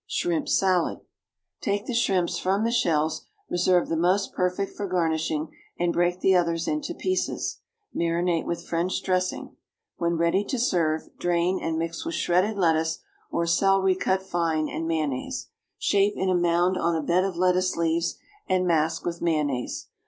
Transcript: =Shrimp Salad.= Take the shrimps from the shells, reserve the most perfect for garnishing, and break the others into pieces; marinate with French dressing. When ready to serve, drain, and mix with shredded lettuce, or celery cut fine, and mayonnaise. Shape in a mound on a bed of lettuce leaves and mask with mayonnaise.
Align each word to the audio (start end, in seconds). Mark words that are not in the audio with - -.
=Shrimp 0.07 0.49
Salad.= 0.49 1.01
Take 1.61 1.85
the 1.85 1.93
shrimps 1.93 2.39
from 2.39 2.63
the 2.63 2.71
shells, 2.71 3.27
reserve 3.51 3.87
the 3.87 3.95
most 3.95 4.33
perfect 4.33 4.75
for 4.75 4.87
garnishing, 4.87 5.49
and 5.77 5.93
break 5.93 6.21
the 6.21 6.35
others 6.35 6.67
into 6.67 6.95
pieces; 6.95 7.59
marinate 7.95 8.45
with 8.47 8.65
French 8.67 8.99
dressing. 9.03 9.55
When 9.97 10.17
ready 10.17 10.43
to 10.45 10.57
serve, 10.57 11.07
drain, 11.19 11.59
and 11.61 11.77
mix 11.77 12.03
with 12.03 12.15
shredded 12.15 12.57
lettuce, 12.57 12.97
or 13.29 13.45
celery 13.45 13.93
cut 13.93 14.23
fine, 14.23 14.67
and 14.69 14.87
mayonnaise. 14.87 15.49
Shape 15.77 16.15
in 16.17 16.31
a 16.31 16.35
mound 16.35 16.77
on 16.79 16.95
a 16.95 17.03
bed 17.03 17.23
of 17.23 17.35
lettuce 17.35 17.75
leaves 17.77 18.17
and 18.49 18.65
mask 18.65 19.05
with 19.05 19.21
mayonnaise. 19.21 19.87